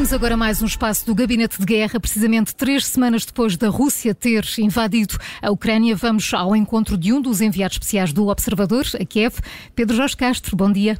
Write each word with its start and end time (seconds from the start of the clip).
Abrimos 0.00 0.14
agora 0.14 0.34
mais 0.34 0.62
um 0.62 0.66
espaço 0.66 1.04
do 1.04 1.14
Gabinete 1.14 1.58
de 1.58 1.66
Guerra, 1.66 2.00
precisamente 2.00 2.54
três 2.56 2.86
semanas 2.86 3.26
depois 3.26 3.58
da 3.58 3.68
Rússia 3.68 4.14
ter 4.14 4.46
invadido 4.56 5.18
a 5.42 5.50
Ucrânia. 5.50 5.94
Vamos 5.94 6.32
ao 6.32 6.56
encontro 6.56 6.96
de 6.96 7.12
um 7.12 7.20
dos 7.20 7.42
enviados 7.42 7.74
especiais 7.74 8.10
do 8.10 8.28
Observador, 8.28 8.86
a 8.98 9.04
Kiev, 9.04 9.34
Pedro 9.74 9.94
Jorge 9.94 10.16
Castro. 10.16 10.56
Bom 10.56 10.72
dia. 10.72 10.96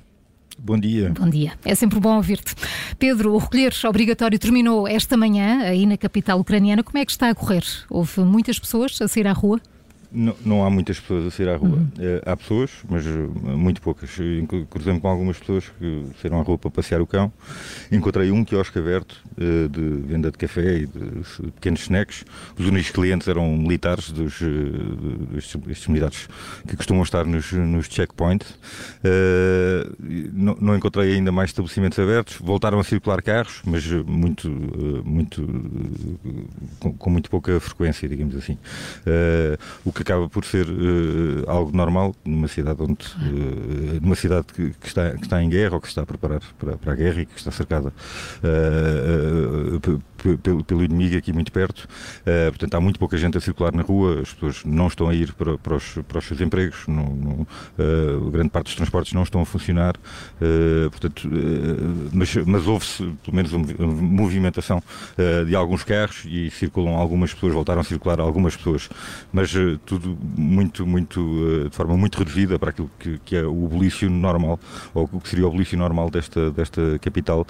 Bom 0.59 0.78
dia. 0.78 1.14
Bom 1.18 1.30
dia. 1.30 1.55
É 1.64 1.74
sempre 1.74 1.98
bom 1.98 2.16
ouvir-te. 2.16 2.55
Pedro, 2.98 3.32
o 3.32 3.38
recolher 3.38 3.73
obrigatório 3.88 4.38
terminou 4.38 4.86
esta 4.86 5.16
manhã 5.16 5.60
aí 5.60 5.87
na 5.87 5.96
capital 5.96 6.38
ucraniana. 6.38 6.82
Como 6.82 6.98
é 6.98 7.05
que 7.06 7.10
está 7.10 7.30
a 7.30 7.34
correr? 7.34 7.64
Houve 7.88 8.20
muitas 8.20 8.59
pessoas 8.59 9.01
a 9.01 9.09
sair 9.09 9.27
à 9.27 9.32
rua? 9.32 9.62
Não, 10.12 10.34
não, 10.45 10.64
há 10.64 10.70
muitas 10.70 10.98
pessoas 10.98 11.27
a 11.27 11.30
sair 11.30 11.48
à 11.48 11.56
rua. 11.56 11.77
Uhum. 11.77 11.88
Eh, 11.98 12.23
há 12.27 12.37
pessoas, 12.37 12.70
mas 12.88 13.06
eh, 13.06 13.10
muito 13.10 13.80
poucas. 13.80 14.10
Cruzei-me 14.69 14.98
com 14.98 15.06
algumas 15.06 15.38
pessoas 15.38 15.70
que 15.78 16.06
saíram 16.20 16.41
à 16.41 16.42
rua 16.42 16.59
para 16.59 16.70
passear 16.70 17.00
o 17.00 17.06
cão. 17.06 17.33
Encontrei 17.92 18.33
um 18.33 18.45
quiosque 18.45 18.77
aberto 18.78 19.23
eh, 19.38 19.69
de 19.69 19.80
venda 20.09 20.33
de 20.33 20.36
café 20.36 20.78
e 20.78 20.86
de 20.86 21.52
pequenos 21.52 21.83
snacks. 21.83 22.24
Os 22.59 22.66
únicos 22.66 22.91
clientes 22.91 23.28
eram 23.28 23.56
militares 23.56 24.10
dos, 24.10 24.41
destes 25.64 25.86
unidades 25.86 26.28
que 26.66 26.77
costumam 26.77 27.05
estar 27.05 27.24
nos, 27.24 27.52
nos 27.52 27.86
checkpoints. 27.86 28.58
Não, 30.33 30.56
não, 30.61 30.77
encontrei 30.77 31.14
ainda 31.14 31.30
mais 31.30 31.50
estabelecimentos 31.50 31.98
abertos. 32.00 32.36
Voltaram 32.41 32.80
a 32.80 32.84
circular 32.84 33.22
carros, 33.22 33.62
mas 33.64 33.86
muito, 33.86 34.50
muito 35.05 35.47
com, 36.80 36.92
com 36.95 37.11
muito 37.11 37.30
pouca 37.30 37.61
frequência, 37.61 38.08
digamos 38.08 38.34
assim. 38.34 38.58
O 39.84 39.92
que 40.00 40.12
acaba 40.12 40.28
por 40.28 40.45
ser 40.45 40.66
uh, 40.66 41.50
algo 41.50 41.77
normal 41.77 42.14
numa 42.24 42.48
cidade 42.48 42.82
onde 42.82 43.06
uh, 43.16 44.00
numa 44.00 44.14
cidade 44.14 44.47
que, 44.47 44.70
que, 44.70 44.86
está, 44.86 45.11
que 45.12 45.22
está 45.22 45.42
em 45.42 45.48
guerra 45.50 45.75
ou 45.75 45.80
que 45.80 45.88
está 45.88 46.02
a 46.02 46.06
preparar 46.06 46.41
para, 46.58 46.77
para 46.78 46.92
a 46.92 46.97
guerra 46.97 47.20
e 47.20 47.27
que 47.27 47.36
está 47.36 47.50
cercada 47.50 47.92
uh, 48.42 50.00
pelo, 50.42 50.64
pelo 50.64 50.84
inimigo 50.84 51.16
aqui 51.16 51.32
muito 51.32 51.50
perto. 51.52 51.88
Uh, 52.20 52.50
portanto, 52.50 52.74
há 52.74 52.80
muito 52.80 52.98
pouca 52.98 53.16
gente 53.16 53.36
a 53.38 53.40
circular 53.40 53.72
na 53.72 53.82
rua, 53.82 54.20
as 54.22 54.32
pessoas 54.32 54.64
não 54.64 54.86
estão 54.86 55.08
a 55.08 55.14
ir 55.14 55.32
para, 55.34 55.56
para, 55.58 55.76
os, 55.76 55.98
para 56.06 56.18
os 56.18 56.24
seus 56.24 56.40
empregos, 56.40 56.86
não, 56.86 57.06
não, 57.06 57.46
uh, 57.78 58.30
grande 58.30 58.50
parte 58.50 58.66
dos 58.66 58.76
transportes 58.76 59.12
não 59.12 59.22
estão 59.22 59.41
a 59.41 59.46
funcionar, 59.46 59.94
uh, 59.96 60.91
portanto, 60.91 61.28
mas, 62.12 62.34
mas 62.36 62.66
houve-se 62.66 63.02
pelo 63.24 63.36
menos 63.36 63.52
uma 63.52 63.86
movimentação 63.86 64.82
de 65.46 65.54
alguns 65.54 65.84
carros 65.84 66.24
e 66.24 66.50
circulam 66.50 66.94
algumas 66.94 67.32
pessoas, 67.32 67.52
voltaram 67.52 67.80
a 67.80 67.84
circular 67.84 68.20
algumas 68.20 68.56
pessoas, 68.56 68.88
mas 69.32 69.52
tudo 69.84 70.16
muito, 70.36 70.86
muito, 70.86 71.68
de 71.68 71.76
forma 71.76 71.96
muito 71.96 72.18
reduzida 72.18 72.58
para 72.58 72.70
aquilo 72.70 72.91
que, 72.98 73.18
que 73.24 73.36
é 73.36 73.44
o 73.44 73.68
bulício 73.68 74.10
normal, 74.10 74.58
ou 74.94 75.08
o 75.12 75.20
que 75.20 75.28
seria 75.28 75.46
o 75.46 75.50
bulício 75.50 75.78
normal 75.78 76.10
desta, 76.10 76.50
desta 76.50 76.98
capital 76.98 77.46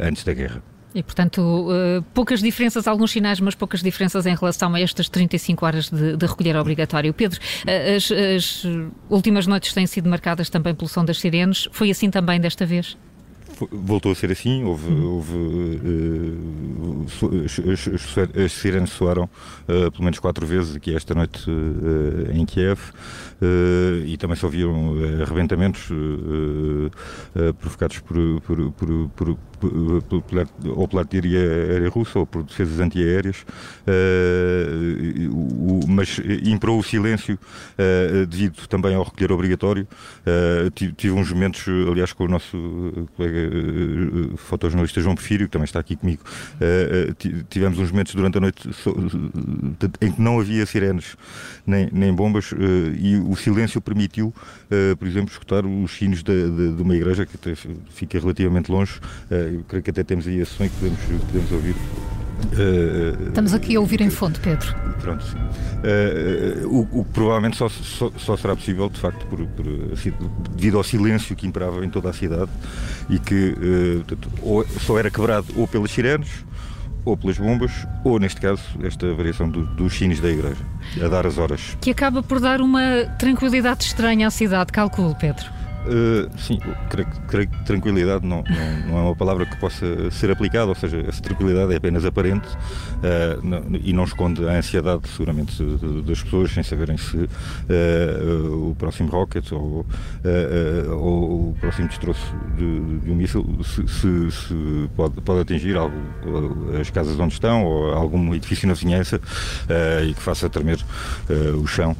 antes 0.00 0.24
da 0.24 0.32
guerra. 0.32 0.62
E, 0.94 1.02
portanto, 1.02 1.40
uh, 1.40 2.02
poucas 2.12 2.40
diferenças, 2.40 2.88
alguns 2.88 3.12
sinais, 3.12 3.38
mas 3.38 3.54
poucas 3.54 3.82
diferenças 3.82 4.26
em 4.26 4.34
relação 4.34 4.74
a 4.74 4.80
estas 4.80 5.08
35 5.08 5.64
horas 5.64 5.88
de, 5.88 6.16
de 6.16 6.26
recolher 6.26 6.56
obrigatório. 6.56 7.14
Pedro, 7.14 7.38
uh, 7.38 7.96
as, 7.96 8.10
as, 8.10 8.64
últimas 9.08 9.46
noites 9.46 9.72
têm 9.72 9.86
sido 9.86 10.08
marcadas 10.08 10.50
também 10.50 10.74
pelo 10.74 10.88
som 10.88 11.04
das 11.04 11.18
sirenes. 11.18 11.68
Foi 11.70 11.90
assim 11.90 12.10
também 12.10 12.40
desta 12.40 12.66
vez? 12.66 12.96
voltou 13.70 14.12
a 14.12 14.14
ser 14.14 14.30
assim, 14.30 14.64
houve, 14.64 14.90
hum. 14.90 15.16
houve 15.16 15.34
uh, 15.36 17.06
as, 17.44 17.88
as, 17.88 18.18
as, 18.36 18.52
sirenes 18.52 18.90
soaram 18.90 19.24
uh, 19.24 19.90
pelo 19.90 20.04
menos 20.04 20.18
quatro 20.18 20.46
vezes 20.46 20.76
aqui 20.76 20.94
esta 20.94 21.14
noite 21.14 21.50
uh, 21.50 22.30
em 22.32 22.44
Kiev 22.46 22.80
e 24.06 24.16
também 24.18 24.36
se 24.36 24.44
ouviram 24.44 24.94
arrebentamentos 25.22 25.88
provocados 27.58 28.00
por, 28.00 28.16
por, 28.42 28.72
por, 28.72 29.08
por 29.16 29.38
ou 29.66 30.88
pela 30.88 31.02
artilharia 31.02 31.88
russa 31.90 32.18
ou 32.18 32.26
por 32.26 32.42
defesas 32.42 32.80
antiaéreas, 32.80 33.44
uh, 33.86 35.88
mas 35.88 36.20
imperou 36.44 36.78
o 36.78 36.82
silêncio 36.82 37.34
uh, 37.34 38.26
devido 38.26 38.66
também 38.66 38.94
ao 38.94 39.02
recolher 39.02 39.32
obrigatório. 39.32 39.86
Uh, 40.20 40.70
tive 40.70 41.12
uns 41.12 41.32
momentos, 41.32 41.66
aliás, 41.90 42.12
com 42.12 42.24
o 42.24 42.28
nosso 42.28 43.08
colega 43.16 43.50
fotojornalista 44.36 45.00
João 45.00 45.14
Porfírio, 45.14 45.46
que 45.46 45.52
também 45.52 45.64
está 45.64 45.80
aqui 45.80 45.96
comigo, 45.96 46.22
tivemos 47.48 47.78
uns 47.78 47.90
momentos 47.90 48.14
durante 48.14 48.38
a 48.38 48.40
noite 48.40 48.68
em 50.00 50.12
que 50.12 50.20
não 50.20 50.40
havia 50.40 50.64
sirenes 50.66 51.16
nem, 51.66 51.88
nem 51.92 52.12
bombas 52.12 52.52
e 52.98 53.16
o 53.16 53.36
silêncio 53.36 53.80
permitiu, 53.80 54.34
por 54.98 55.06
exemplo, 55.06 55.32
escutar 55.32 55.64
os 55.64 55.92
sinos 55.92 56.22
de, 56.22 56.50
de, 56.50 56.76
de 56.76 56.82
uma 56.82 56.94
igreja 56.94 57.26
que 57.26 57.38
fica 57.90 58.18
relativamente 58.18 58.70
longe 58.70 59.00
eu 59.50 59.64
creio 59.68 59.82
que 59.82 59.90
até 59.90 60.02
temos 60.02 60.26
aí 60.26 60.40
a 60.40 60.46
som 60.46 60.64
que 60.64 60.70
podemos, 60.76 61.00
podemos 61.26 61.52
ouvir. 61.52 61.74
Uh, 62.52 63.28
Estamos 63.28 63.52
aqui 63.52 63.76
a 63.76 63.80
ouvir 63.80 64.00
em 64.00 64.10
fonte, 64.10 64.40
Pedro. 64.40 64.74
Pronto, 65.00 65.24
sim. 65.24 65.36
Uh, 65.36 66.68
o, 66.68 67.00
o, 67.00 67.04
provavelmente 67.04 67.56
só, 67.56 67.68
só, 67.68 68.10
só, 68.16 68.36
será 68.36 68.56
possível, 68.56 68.88
de 68.88 68.98
facto, 68.98 69.26
por, 69.26 69.44
por, 69.46 69.66
assim, 69.92 70.12
devido 70.56 70.78
ao 70.78 70.84
silêncio 70.84 71.36
que 71.36 71.46
imperava 71.46 71.84
em 71.84 71.90
toda 71.90 72.08
a 72.10 72.12
cidade 72.12 72.50
e 73.08 73.18
que 73.18 73.54
ou, 74.42 74.66
só 74.80 74.98
era 74.98 75.10
quebrado 75.10 75.46
ou 75.56 75.66
pelas 75.66 75.90
sirenes 75.90 76.44
ou 77.04 77.16
pelas 77.16 77.38
bombas, 77.38 77.72
ou 78.04 78.18
neste 78.18 78.40
caso, 78.40 78.62
esta 78.82 79.12
variação 79.14 79.48
do, 79.48 79.64
dos 79.64 79.94
sinos 79.94 80.20
da 80.20 80.28
igreja, 80.28 80.62
a 81.02 81.08
dar 81.08 81.26
as 81.26 81.38
horas. 81.38 81.76
Que 81.80 81.90
acaba 81.90 82.22
por 82.22 82.40
dar 82.40 82.60
uma 82.60 83.04
tranquilidade 83.18 83.84
estranha 83.84 84.26
à 84.26 84.30
cidade, 84.30 84.72
calculo, 84.72 85.14
Pedro. 85.14 85.59
Uh, 85.86 86.28
sim, 86.38 86.58
creio, 86.90 87.08
creio 87.26 87.48
que 87.48 87.64
tranquilidade 87.64 88.26
não, 88.26 88.44
não, 88.46 88.88
não, 88.88 88.98
é 88.98 89.02
uma 89.02 89.16
palavra 89.16 89.46
que 89.46 89.56
possa 89.56 90.10
ser 90.10 90.30
aplicada, 90.30 90.66
ou 90.66 90.74
seja, 90.74 91.02
essa 91.08 91.22
tranquilidade 91.22 91.72
é 91.72 91.76
apenas 91.76 92.04
aparente 92.04 92.46
uh, 92.48 93.40
não, 93.42 93.62
e 93.82 93.92
não 93.92 94.04
esconde 94.04 94.46
a 94.46 94.52
ansiedade, 94.52 95.08
seguramente, 95.08 95.62
das 96.04 96.22
pessoas 96.22 96.52
sem 96.52 96.62
saberem 96.62 96.98
se 96.98 97.16
uh, 97.16 98.70
o 98.70 98.76
próximo 98.78 99.10
rocket 99.10 99.50
ou, 99.52 99.86
ou 100.90 101.50
o 101.50 101.56
próximo 101.58 101.88
destroço 101.88 102.34
de, 102.56 102.98
de 103.00 103.10
um 103.10 103.14
míssil 103.14 103.46
se, 103.64 103.88
se, 103.88 104.30
se, 104.30 104.90
pode, 104.94 105.20
pode 105.22 105.40
atingir 105.40 105.76
algo, 105.76 105.96
as 106.78 106.90
casas 106.90 107.18
onde 107.18 107.32
estão 107.32 107.64
ou 107.64 107.92
algum 107.94 108.34
edifício 108.34 108.68
na 108.68 108.74
vizinhança 108.74 109.20
e 110.06 110.12
que 110.12 110.20
faça 110.20 110.48
tremer 110.48 110.78
o 111.58 111.66
chão. 111.66 111.96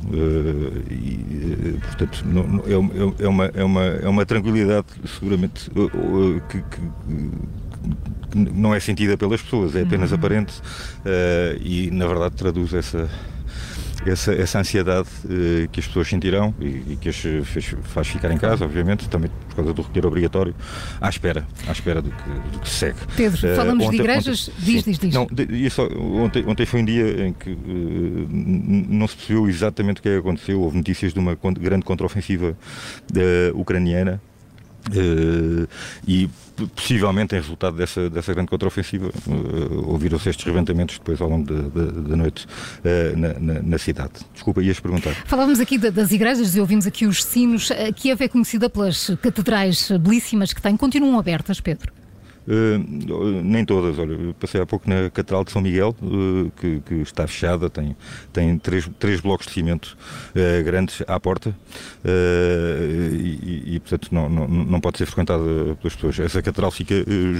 e, 0.90 1.39
portanto, 1.82 2.24
não, 2.26 2.62
é, 2.66 3.24
é, 3.24 3.28
uma, 3.28 3.44
é 3.46 3.64
uma 3.64 3.84
é 3.84 4.08
uma 4.08 4.26
tranquilidade 4.26 4.86
seguramente 5.18 5.70
uh, 5.70 6.40
que, 6.48 6.62
que, 6.62 6.80
que 8.30 8.38
não 8.38 8.74
é 8.74 8.80
sentida 8.80 9.16
pelas 9.16 9.42
pessoas, 9.42 9.74
é 9.74 9.82
apenas 9.82 10.10
uhum. 10.10 10.18
aparente 10.18 10.60
uh, 10.60 11.60
e 11.60 11.90
na 11.90 12.06
verdade 12.06 12.34
traduz 12.36 12.72
essa 12.74 13.08
essa, 14.06 14.32
essa 14.32 14.58
ansiedade 14.58 15.08
uh, 15.24 15.68
que 15.68 15.80
as 15.80 15.86
pessoas 15.86 16.08
sentirão 16.08 16.54
e, 16.60 16.92
e 16.92 16.98
que 17.00 17.08
as 17.08 17.16
fez, 17.16 17.74
faz 17.84 18.08
ficar 18.08 18.30
em 18.30 18.38
casa, 18.38 18.64
obviamente, 18.64 19.08
também 19.08 19.30
por 19.48 19.56
causa 19.56 19.72
do 19.72 19.82
recolher 19.82 20.06
obrigatório, 20.06 20.54
à 21.00 21.08
espera, 21.08 21.46
à 21.66 21.72
espera 21.72 22.00
do 22.00 22.10
que, 22.10 22.30
do 22.52 22.60
que 22.60 22.68
se 22.68 22.76
segue. 22.76 22.98
Pedro, 23.16 23.52
uh, 23.52 23.56
falamos 23.56 23.86
ontem, 23.86 23.96
de 23.96 24.02
igrejas, 24.02 24.48
ontem, 24.48 24.64
diz, 24.64 24.84
diz, 24.84 24.98
diz. 24.98 25.14
Não, 25.14 25.26
só, 25.70 25.86
ontem, 25.86 26.44
ontem 26.46 26.66
foi 26.66 26.80
um 26.80 26.84
dia 26.84 27.26
em 27.26 27.32
que 27.32 27.50
uh, 27.50 28.28
não 28.30 29.06
se 29.06 29.16
percebeu 29.16 29.48
exatamente 29.48 30.00
o 30.00 30.02
que 30.02 30.08
é 30.08 30.12
que 30.12 30.18
aconteceu, 30.18 30.60
houve 30.60 30.76
notícias 30.76 31.12
de 31.12 31.18
uma 31.18 31.34
grande 31.34 31.84
contraofensiva 31.84 32.56
ucraniana 33.54 34.20
Uh, 34.88 35.68
e 36.06 36.28
possivelmente 36.74 37.34
em 37.34 37.38
resultado 37.38 37.76
dessa, 37.76 38.08
dessa 38.08 38.32
grande 38.32 38.48
contraofensiva 38.48 39.10
uh, 39.26 39.90
ouviram-se 39.90 40.30
estes 40.30 40.44
levantamentos 40.46 40.98
depois 40.98 41.20
ao 41.20 41.28
longo 41.28 41.44
da, 41.44 42.16
noite 42.16 42.46
uh, 42.46 43.16
na, 43.16 43.34
na, 43.38 43.62
na, 43.62 43.78
cidade. 43.78 44.12
Desculpa, 44.32 44.62
ias 44.62 44.80
perguntar. 44.80 45.14
Falávamos 45.26 45.60
aqui 45.60 45.78
das 45.78 46.10
igrejas 46.10 46.56
e 46.56 46.60
ouvimos 46.60 46.86
aqui 46.86 47.06
os 47.06 47.22
sinos. 47.22 47.70
Kiev 47.94 48.22
é 48.22 48.28
conhecida 48.28 48.68
pelas 48.68 49.10
catedrais 49.22 49.90
belíssimas 50.00 50.52
que 50.52 50.62
tem. 50.62 50.76
Continuam 50.76 51.18
abertas, 51.18 51.60
Pedro? 51.60 51.99
Uh, 52.48 53.42
nem 53.44 53.64
todas, 53.64 53.98
olha, 53.98 54.34
passei 54.40 54.60
há 54.60 54.66
pouco 54.66 54.88
na 54.88 55.10
Catedral 55.10 55.44
de 55.44 55.52
São 55.52 55.60
Miguel, 55.60 55.94
uh, 56.02 56.50
que, 56.56 56.80
que, 56.80 56.94
está 56.94 57.26
fechada, 57.26 57.68
tem, 57.68 57.94
tem 58.32 58.58
três, 58.58 58.90
três 58.98 59.20
blocos 59.20 59.46
de 59.46 59.52
cimento 59.52 59.96
uh, 60.30 60.64
grandes 60.64 61.02
à 61.06 61.20
porta 61.20 61.54
e, 62.02 63.74
e, 63.74 63.80
portanto, 63.80 64.08
não, 64.10 64.28
não, 64.28 64.48
não 64.48 64.80
pode 64.80 64.98
ser 64.98 65.06
frequentada 65.06 65.42
pelas 65.80 65.94
pessoas. 65.94 66.18
Essa 66.18 66.42
catedral 66.42 66.70
fica 66.70 66.94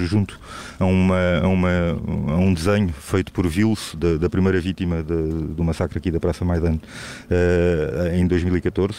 junto 0.07 0.39
a, 0.79 0.85
uma, 0.85 1.39
a, 1.41 1.47
uma, 1.47 1.69
a 2.29 2.37
um 2.37 2.53
desenho 2.53 2.89
feito 2.89 3.31
por 3.31 3.47
Vils, 3.47 3.95
da, 3.97 4.17
da 4.17 4.29
primeira 4.29 4.59
vítima 4.61 5.01
de, 5.01 5.13
do 5.55 5.63
massacre 5.63 5.97
aqui 5.97 6.11
da 6.11 6.19
Praça 6.19 6.45
Maidan 6.45 6.77
em 8.13 8.27
2014, 8.27 8.95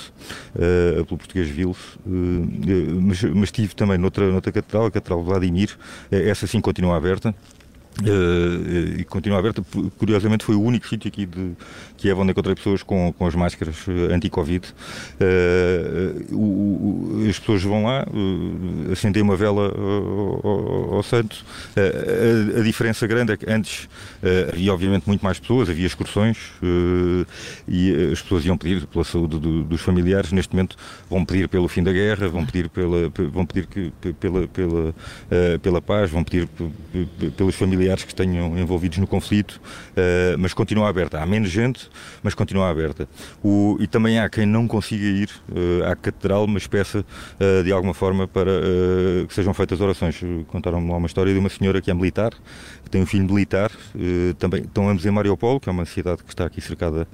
pelo 1.07 1.19
português 1.19 1.49
Vils, 1.49 1.79
mas, 2.05 3.23
mas 3.23 3.53
tive 3.53 3.75
também 3.75 3.99
noutra, 3.99 4.31
noutra 4.31 4.51
catedral, 4.51 4.87
a 4.87 4.91
Catedral 4.91 5.23
Vladimir, 5.23 5.71
essa 6.11 6.47
sim 6.47 6.61
continua 6.61 6.97
aberta. 6.97 7.35
Uh, 8.01 9.01
e 9.01 9.05
continua 9.05 9.39
aberta. 9.39 9.63
Curiosamente, 9.99 10.45
foi 10.45 10.55
o 10.55 10.63
único 10.63 10.89
sítio 10.89 11.09
aqui 11.09 11.27
de 11.27 11.53
Kiev 11.99 12.19
onde 12.19 12.31
encontrei 12.33 12.55
pessoas 12.55 12.83
com, 12.83 13.13
com 13.13 13.27
as 13.27 13.35
máscaras 13.35 13.77
eh, 13.87 14.15
anti-Covid. 14.15 14.67
Uh, 15.21 17.29
as 17.29 17.39
pessoas 17.39 17.63
vão 17.63 17.85
lá, 17.85 18.07
uh, 18.09 18.93
acendem 18.93 19.23
uma 19.23 19.37
vela 19.37 19.69
ao, 19.69 20.47
ao, 20.47 20.95
ao 20.95 21.03
santo. 21.03 21.45
A, 21.77 22.61
a, 22.61 22.63
diferença 22.63 23.07
grande 23.07 23.33
é 23.33 23.37
que 23.37 23.51
antes 23.51 23.91
havia, 24.51 24.73
obviamente, 24.73 25.07
muito 25.07 25.23
mais 25.23 25.39
pessoas, 25.39 25.69
havia 25.69 25.87
excursões 25.87 26.39
e 27.69 28.11
as 28.13 28.23
pessoas 28.23 28.47
iam 28.47 28.57
pedir 28.57 28.87
pela 28.87 29.05
saúde 29.05 29.39
do, 29.39 29.65
dos 29.65 29.83
familiares. 29.83 30.33
Neste 30.33 30.55
momento, 30.55 30.77
vão 31.11 31.25
pedir 31.25 31.49
pelo 31.49 31.69
fim 31.69 31.83
da 31.83 31.93
guerra, 31.93 32.29
vão 32.29 32.47
pedir 32.47 32.69
pela, 32.69 33.11
vão 33.31 33.45
pedir 33.45 33.67
que, 33.67 33.93
pela, 34.15 34.47
pela, 34.49 34.95
pela 35.61 35.83
paz, 35.83 36.11
vão 36.11 36.25
pedir 36.25 36.49
pelos 37.37 37.55
familiares 37.55 37.82
familiares 37.83 38.05
que 38.05 38.15
tenham 38.15 38.57
envolvidos 38.59 38.99
no 38.99 39.07
conflito, 39.07 39.61
uh, 39.91 40.39
mas 40.39 40.55
continua 40.55 40.89
aberta. 40.89 41.21
Há 41.21 41.27
menos 41.27 41.51
gente, 41.51 41.91
mas 42.23 42.35
continua 42.35 42.71
aberta. 42.71 43.09
O, 43.43 43.77
e 43.81 43.87
também 43.87 44.19
há 44.19 44.29
quem 44.29 44.47
não 44.47 44.69
consiga 44.69 45.05
ir 45.05 45.31
uh, 45.49 45.91
à 45.91 45.97
catedral, 45.97 46.47
mas 46.47 46.67
peça 46.67 47.01
uh, 47.01 47.65
de 47.65 47.73
alguma 47.73 47.95
forma 47.95 48.29
para 48.29 48.53
que 49.27 49.35
sejam 49.35 49.53
feitas 49.53 49.81
orações. 49.81 50.21
Contaram-me 50.49 50.91
lá 50.91 50.97
uma 50.97 51.07
história 51.07 51.33
de 51.33 51.39
uma 51.39 51.49
senhora 51.49 51.81
que 51.81 51.91
é 51.91 51.95
militar, 51.95 52.33
que 52.85 52.91
tem 52.91 53.03
um 53.03 53.07
filho 53.07 53.25
militar, 53.25 53.71
também 54.39 54.63
estão 54.63 54.89
ambos 54.89 55.05
em 55.05 55.11
Mariupol, 55.11 55.59
que 55.59 55.69
é 55.69 55.73
uma 55.73 55.85
cidade 55.85 56.23
que 56.23 56.31
está 56.31 56.47
aqui 56.47 56.61
cercada 56.61 57.07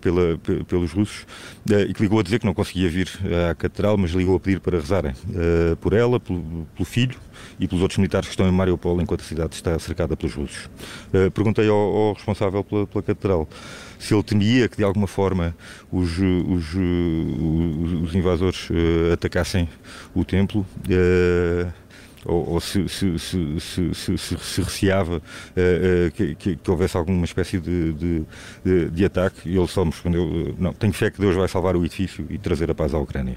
pela, 0.00 0.38
pelos 0.66 0.92
russos, 0.92 1.26
e 1.88 1.92
que 1.92 2.02
ligou 2.02 2.20
a 2.20 2.22
dizer 2.22 2.38
que 2.38 2.46
não 2.46 2.54
conseguia 2.54 2.88
vir 2.88 3.08
à 3.50 3.54
catedral, 3.54 3.96
mas 3.96 4.10
ligou 4.12 4.36
a 4.36 4.40
pedir 4.40 4.60
para 4.60 4.78
rezarem 4.78 5.12
por 5.80 5.92
ela, 5.92 6.18
pelo, 6.18 6.66
pelo 6.74 6.84
filho 6.84 7.16
e 7.58 7.66
pelos 7.66 7.82
outros 7.82 7.98
militares 7.98 8.28
que 8.28 8.32
estão 8.32 8.48
em 8.48 8.52
Mariupol 8.52 9.00
enquanto 9.00 9.20
a 9.20 9.24
cidade 9.24 9.54
está 9.54 9.67
está 9.68 9.78
cercada 9.78 10.16
pelos 10.16 10.34
russos. 10.34 10.66
Uh, 11.12 11.30
perguntei 11.30 11.68
ao, 11.68 11.76
ao 11.76 12.12
responsável 12.14 12.64
pela, 12.64 12.86
pela, 12.86 13.02
catedral 13.02 13.48
se 13.98 14.14
ele 14.14 14.22
temia 14.22 14.68
que 14.68 14.76
de 14.76 14.84
alguma 14.84 15.06
forma 15.06 15.54
os, 15.90 16.18
os, 16.18 16.74
os, 16.74 17.92
os 18.04 18.14
invasores 18.14 18.70
uh, 18.70 19.12
atacassem 19.12 19.68
o 20.14 20.24
templo. 20.24 20.64
Uh, 20.86 21.88
ou, 22.24 22.54
ou 22.54 22.60
se, 22.60 22.86
se, 22.88 23.16
se, 23.18 23.94
se, 23.94 24.60
receava 24.60 25.22
que, 26.14 26.34
que, 26.34 26.56
que, 26.56 26.70
houvesse 26.70 26.96
alguma 26.96 27.24
espécie 27.24 27.60
de, 27.60 27.92
de, 27.92 28.22
de, 28.64 28.90
de 28.90 29.04
ataque, 29.04 29.48
e 29.48 29.56
ele 29.56 29.68
só 29.68 29.84
me 29.84 29.92
respondeu: 29.92 30.54
Não, 30.58 30.72
tenho 30.72 30.92
fé 30.92 31.12
que 31.12 31.20
Deus 31.20 31.36
vai 31.36 31.46
salvar 31.48 31.76
o 31.76 31.84
edifício 31.86 32.26
e 32.28 32.36
trazer 32.36 32.70
a 32.70 32.74
paz 32.74 32.92
à 32.92 32.98
Ucrânia. 32.98 33.36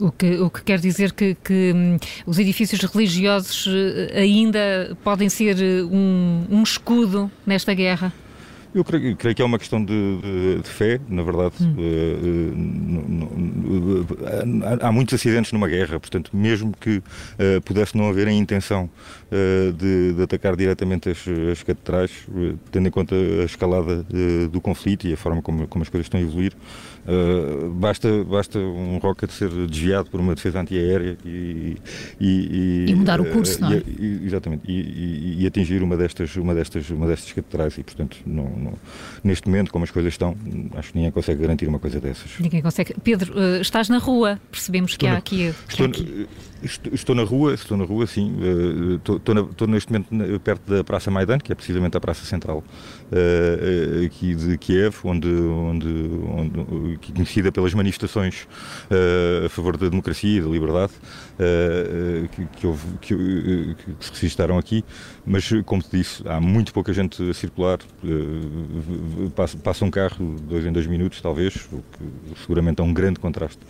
O 0.00 0.12
que, 0.12 0.36
o 0.36 0.48
que 0.48 0.62
quer 0.62 0.78
dizer 0.78 1.12
que, 1.12 1.34
que 1.34 1.72
hum, 1.74 1.96
os 2.24 2.38
edifícios 2.38 2.80
religiosos 2.80 3.66
eh, 3.68 4.20
ainda 4.20 4.96
podem 5.02 5.28
ser 5.28 5.60
eh, 5.60 5.82
um, 5.82 6.44
um 6.48 6.62
escudo 6.62 7.30
nesta 7.44 7.74
guerra? 7.74 8.12
Eu 8.78 8.84
creio, 8.84 9.16
creio, 9.16 9.34
que 9.34 9.42
é 9.42 9.44
uma 9.44 9.58
questão 9.58 9.84
de, 9.84 10.18
de, 10.18 10.62
de 10.62 10.68
fé, 10.68 11.00
na 11.08 11.24
verdade. 11.24 11.54
Hum. 11.60 11.74
Uh, 13.76 14.04
uh, 14.04 14.78
há 14.80 14.92
muitos 14.92 15.14
acidentes 15.14 15.50
numa 15.50 15.66
guerra, 15.66 15.98
portanto, 15.98 16.30
mesmo 16.32 16.72
que 16.80 16.98
uh, 16.98 17.02
pudesse 17.64 17.96
não 17.96 18.08
haver 18.08 18.28
a 18.28 18.32
intenção 18.32 18.88
de, 19.76 20.14
de, 20.14 20.22
atacar 20.22 20.56
diretamente 20.56 21.10
as, 21.10 21.18
as 21.52 21.62
catedrais, 21.62 22.10
tendo 22.70 22.88
em 22.88 22.90
conta 22.90 23.14
a 23.14 23.44
escalada 23.44 24.06
do 24.50 24.58
conflito 24.58 25.06
e 25.06 25.12
a 25.12 25.18
forma 25.18 25.42
como, 25.42 25.68
como 25.68 25.82
as 25.82 25.90
coisas 25.90 26.06
estão 26.06 26.18
a 26.18 26.22
evoluir, 26.22 26.54
basta, 27.74 28.24
basta 28.24 28.58
um 28.58 28.96
rocket 28.96 29.30
ser 29.30 29.50
desviado 29.66 30.08
por 30.08 30.18
uma 30.18 30.34
defesa 30.34 30.60
antiaérea 30.60 31.18
e, 31.26 31.76
e, 32.18 32.86
e, 32.88 32.94
mudar 32.94 33.20
o 33.20 33.26
curso, 33.26 33.60
não 33.60 33.70
é? 33.70 33.82
exatamente, 34.24 34.62
e, 34.66 35.46
atingir 35.46 35.82
uma 35.82 35.94
destas, 35.94 36.34
uma, 36.36 36.54
destas, 36.54 36.88
uma 36.88 37.06
destas 37.06 37.30
catedrais 37.30 37.76
e, 37.76 37.82
portanto, 37.82 38.16
não 38.24 38.67
neste 39.22 39.48
momento, 39.48 39.72
como 39.72 39.84
as 39.84 39.90
coisas 39.90 40.12
estão, 40.12 40.36
acho 40.76 40.90
que 40.92 40.96
ninguém 40.98 41.10
consegue 41.10 41.40
garantir 41.40 41.66
uma 41.66 41.78
coisa 41.78 42.00
dessas. 42.00 42.38
Ninguém 42.38 42.62
consegue. 42.62 42.94
Pedro, 43.02 43.32
uh, 43.38 43.60
estás 43.60 43.88
na 43.88 43.98
rua, 43.98 44.40
percebemos 44.50 44.92
estou 44.92 45.06
que 45.06 45.10
há 45.10 45.12
na, 45.12 45.18
aqui. 45.18 45.54
Estou, 45.68 45.86
há 45.86 45.88
aqui... 45.88 46.26
Estou, 46.60 46.92
estou, 46.92 47.14
na 47.14 47.22
rua, 47.22 47.54
estou 47.54 47.76
na 47.76 47.84
rua, 47.84 48.06
sim. 48.06 48.34
Uh, 48.34 48.96
estou, 48.96 49.34
na, 49.34 49.42
estou, 49.42 49.68
neste 49.68 49.92
momento 49.92 50.40
perto 50.40 50.74
da 50.74 50.82
Praça 50.82 51.10
Maidan, 51.10 51.38
que 51.38 51.52
é 51.52 51.54
precisamente 51.54 51.96
a 51.96 52.00
praça 52.00 52.24
central 52.24 52.64
aqui 54.04 54.34
de 54.34 54.58
Kiev, 54.58 54.96
onde, 55.04 55.28
onde, 55.28 55.88
onde 56.28 56.98
conhecida 57.12 57.50
pelas 57.50 57.72
manifestações 57.72 58.46
a 59.44 59.48
favor 59.48 59.76
da 59.76 59.88
democracia 59.88 60.38
e 60.38 60.40
da 60.40 60.48
liberdade 60.48 60.92
que, 62.32 62.44
que, 62.58 62.66
houve, 62.66 62.86
que, 63.00 63.76
que, 63.98 64.04
se 64.04 64.12
registaram 64.12 64.58
aqui. 64.58 64.84
Mas, 65.24 65.50
como 65.64 65.82
te 65.82 65.96
disse, 65.96 66.22
há 66.28 66.40
muito 66.40 66.72
pouca 66.72 66.92
gente 66.92 67.30
a 67.30 67.34
circular. 67.34 67.78
Passa, 69.34 69.56
passa 69.58 69.84
um 69.84 69.90
carro 69.90 70.36
dois 70.42 70.64
em 70.64 70.72
dois 70.72 70.86
minutos, 70.86 71.20
talvez, 71.20 71.68
o 71.72 71.82
que 71.92 72.40
seguramente 72.40 72.80
é 72.80 72.84
um 72.84 72.92
grande 72.92 73.18
contraste 73.18 73.60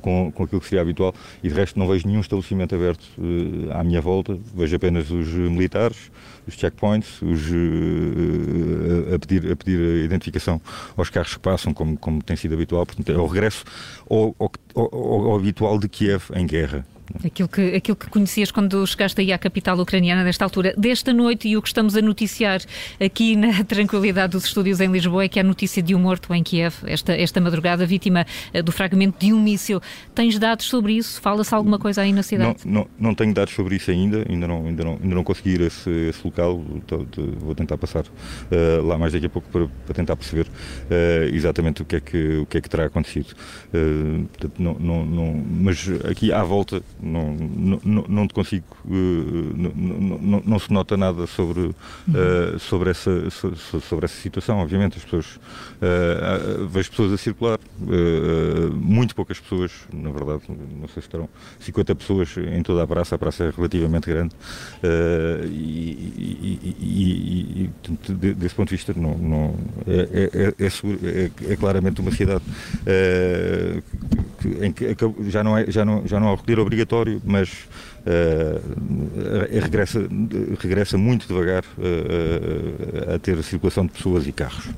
com, 0.00 0.30
com 0.32 0.44
aquilo 0.44 0.60
que 0.60 0.66
seria 0.66 0.82
habitual. 0.82 1.14
E 1.42 1.48
de 1.48 1.54
resto, 1.54 1.78
não 1.78 1.86
vejo 1.86 2.06
nenhum 2.06 2.20
estabelecimento 2.20 2.74
aberto 2.74 3.04
uh, 3.18 3.72
à 3.72 3.84
minha 3.84 4.00
volta, 4.00 4.38
vejo 4.54 4.76
apenas 4.76 5.10
os 5.10 5.28
militares, 5.28 6.10
os 6.46 6.54
checkpoints, 6.54 7.20
os, 7.22 7.50
uh, 7.50 9.14
a, 9.14 9.18
pedir, 9.18 9.52
a 9.52 9.56
pedir 9.56 9.78
a 9.78 10.04
identificação 10.04 10.60
aos 10.96 11.10
carros 11.10 11.34
que 11.34 11.40
passam, 11.40 11.74
como, 11.74 11.96
como 11.98 12.22
tem 12.22 12.36
sido 12.36 12.54
habitual. 12.54 12.86
Portanto, 12.86 13.10
é 13.10 13.16
o 13.16 13.26
regresso 13.26 13.64
ao, 14.08 14.34
ao, 14.38 14.50
ao, 14.74 15.30
ao 15.30 15.36
habitual 15.36 15.78
de 15.78 15.88
Kiev 15.88 16.30
em 16.34 16.46
guerra. 16.46 16.86
Aquilo 17.24 17.48
que, 17.48 17.74
aquilo 17.74 17.96
que 17.96 18.08
conhecias 18.08 18.50
quando 18.50 18.86
chegaste 18.86 19.20
aí 19.20 19.32
à 19.32 19.38
capital 19.38 19.78
ucraniana, 19.78 20.22
nesta 20.22 20.44
altura 20.44 20.74
desta 20.76 21.12
noite, 21.12 21.48
e 21.48 21.56
o 21.56 21.62
que 21.62 21.68
estamos 21.68 21.96
a 21.96 22.02
noticiar 22.02 22.60
aqui 23.00 23.34
na 23.34 23.64
tranquilidade 23.64 24.32
dos 24.32 24.44
estúdios 24.44 24.80
em 24.80 24.90
Lisboa 24.90 25.24
é 25.24 25.28
que 25.28 25.40
há 25.40 25.42
notícia 25.42 25.82
de 25.82 25.94
um 25.94 25.98
morto 25.98 26.32
em 26.34 26.42
Kiev, 26.42 26.74
esta, 26.86 27.14
esta 27.14 27.40
madrugada, 27.40 27.86
vítima 27.86 28.26
eh, 28.52 28.62
do 28.62 28.70
fragmento 28.70 29.18
de 29.18 29.32
um 29.32 29.40
míssil. 29.40 29.80
Tens 30.14 30.38
dados 30.38 30.66
sobre 30.66 30.94
isso? 30.94 31.20
Fala-se 31.20 31.54
alguma 31.54 31.78
coisa 31.78 32.02
aí 32.02 32.12
na 32.12 32.22
cidade? 32.22 32.58
Não, 32.64 32.72
não, 32.72 32.88
não, 32.98 33.14
tenho 33.14 33.32
dados 33.32 33.54
sobre 33.54 33.76
isso 33.76 33.90
ainda, 33.90 34.24
ainda 34.28 34.46
não, 34.46 34.66
ainda 34.66 34.84
não, 34.84 34.92
ainda 35.02 35.14
não 35.14 35.24
consegui 35.24 35.50
ir 35.50 35.62
a 35.62 35.66
esse, 35.66 35.90
esse 35.90 36.20
local, 36.24 36.62
vou 37.38 37.54
tentar 37.54 37.78
passar 37.78 38.04
uh, 38.04 38.86
lá 38.86 38.98
mais 38.98 39.12
daqui 39.12 39.26
a 39.26 39.30
pouco 39.30 39.48
para, 39.48 39.66
para 39.86 39.94
tentar 39.94 40.16
perceber 40.16 40.46
uh, 40.46 41.34
exatamente 41.34 41.82
o 41.82 41.84
que, 41.84 41.96
é 41.96 42.00
que, 42.00 42.36
o 42.38 42.46
que 42.46 42.58
é 42.58 42.60
que 42.60 42.68
terá 42.68 42.84
acontecido. 42.86 43.34
Uh, 43.72 44.26
portanto, 44.26 44.54
não, 44.58 44.74
não, 44.74 45.06
não, 45.06 45.34
mas 45.34 45.88
aqui 46.04 46.32
à 46.32 46.42
volta 46.42 46.82
não, 47.00 47.34
não, 47.84 48.04
não 48.08 48.28
te 48.28 48.34
consigo, 48.34 48.64
uh, 48.84 48.92
não, 49.54 49.70
não, 50.18 50.42
não, 50.44 50.58
se 50.58 50.72
nota 50.72 50.96
nada 50.96 51.26
sobre, 51.26 51.60
uh, 51.60 52.58
sobre, 52.58 52.90
essa, 52.90 53.30
sobre 53.30 54.04
essa 54.04 54.20
situação. 54.20 54.58
Obviamente, 54.58 54.98
as 54.98 55.04
pessoas, 55.04 55.36
uh, 55.36 56.66
vejo 56.66 56.90
pessoas 56.90 57.12
a 57.12 57.16
circular, 57.16 57.58
muito 58.72 59.14
poucas 59.14 59.38
pessoas, 59.38 59.72
na 59.92 60.10
verdade, 60.10 60.42
não 60.48 60.88
sei 60.88 60.94
se 60.94 61.08
estarão 61.08 61.28
50 61.60 61.94
pessoas 61.94 62.36
em 62.36 62.62
toda 62.62 62.82
a 62.82 62.86
praça, 62.86 63.14
a 63.14 63.18
praça 63.18 63.44
é 63.44 63.50
relativamente 63.54 64.08
grande, 64.08 64.34
e, 65.44 66.12
e, 66.16 66.74
e, 66.80 67.70
e, 68.08 68.34
desse 68.34 68.54
ponto 68.54 68.68
de 68.68 68.76
vista, 68.76 68.92
não, 68.96 69.16
não, 69.16 69.54
é, 69.86 70.08
é, 70.12 70.54
é, 70.58 70.66
é, 70.66 71.52
é 71.52 71.56
claramente 71.56 72.00
uma 72.00 72.10
cidade 72.10 72.44
em 74.46 74.72
que 74.72 74.96
já 75.28 75.42
não, 75.42 75.56
é, 75.56 75.70
já 75.70 75.84
não, 75.84 76.06
já 76.06 76.20
não 76.20 76.28
há 76.28 76.36
recolher 76.36 76.58
obrigatório, 76.60 77.20
mas 77.24 77.48
uh, 78.06 79.60
regressa, 79.60 80.00
regressa 80.58 80.98
muito 80.98 81.26
devagar 81.26 81.64
uh, 81.78 83.14
a 83.14 83.18
ter 83.18 83.42
circulação 83.42 83.86
de 83.86 83.92
pessoas 83.92 84.26
e 84.26 84.32
carros. 84.32 84.68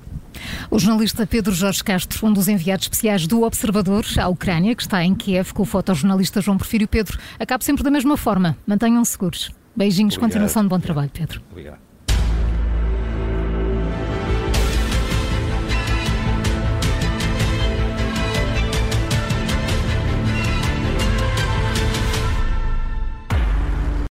O 0.71 0.79
jornalista 0.79 1.27
Pedro 1.27 1.53
Jorge 1.53 1.85
Castro, 1.85 2.27
um 2.27 2.33
dos 2.33 2.49
enviados 2.49 2.87
especiais 2.87 3.27
do 3.27 3.43
Observador 3.43 4.05
à 4.19 4.29
Ucrânia, 4.29 4.75
que 4.75 4.83
está 4.83 5.05
em 5.05 5.15
Kiev 5.15 5.53
com 5.53 5.63
o 5.63 5.67
fotojornalista 5.67 6.41
João 6.41 6.57
Porfírio 6.57 6.89
Pedro, 6.89 7.19
acaba 7.39 7.63
sempre 7.63 7.83
da 7.83 7.91
mesma 7.91 8.17
forma. 8.17 8.57
Mantenham-se 8.67 9.13
seguros. 9.13 9.51
Beijinhos, 9.77 10.15
Obrigado. 10.15 10.33
continuação 10.33 10.63
de 10.63 10.69
bom 10.69 10.81
trabalho, 10.81 11.11
Pedro. 11.13 11.41
Obrigado. 11.51 11.90